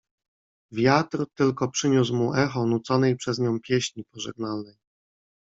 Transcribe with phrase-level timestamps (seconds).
[0.71, 4.75] "Wiatr tylko przyniósł mu echo nuconej przez nią pieśni pożegnalnej."